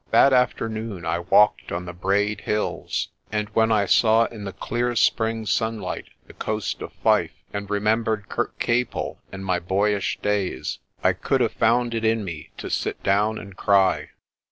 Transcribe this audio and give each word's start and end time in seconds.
That 0.09 0.33
afternoon 0.33 1.05
I 1.05 1.19
walked 1.19 1.71
on 1.71 1.85
the 1.85 1.93
Braid 1.93 2.41
Hills, 2.41 3.09
and 3.31 3.49
when 3.49 3.71
I 3.71 3.85
saw 3.85 4.25
in 4.25 4.45
the 4.45 4.51
clear 4.51 4.95
spring 4.95 5.45
sunlight 5.45 6.07
the 6.25 6.33
coast 6.33 6.81
of 6.81 6.91
Fife, 7.03 7.43
and 7.53 7.69
remembered 7.69 8.27
Kirkcaple 8.27 9.19
and 9.31 9.45
my 9.45 9.59
boyish 9.59 10.17
days, 10.19 10.79
I 11.03 11.13
could 11.13 11.39
have 11.41 11.53
found 11.53 11.93
it 11.93 12.03
in 12.03 12.23
me 12.25 12.49
to 12.57 12.71
sit 12.71 13.03
down 13.03 13.37
and 13.37 13.55
cry. 13.55 14.09